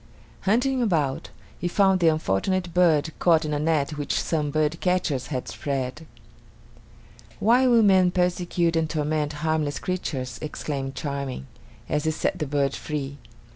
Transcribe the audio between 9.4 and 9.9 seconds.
harmless